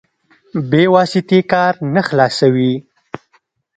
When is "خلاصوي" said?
2.07-2.73